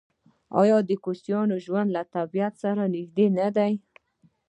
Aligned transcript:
آیا 0.61 0.77
د 0.89 0.91
کوچیانو 1.03 1.55
ژوند 1.65 1.89
له 1.95 2.01
طبیعت 2.15 2.53
سره 2.63 2.83
نږدې 2.95 3.27
نه 3.37 3.47
دی؟ 3.55 3.73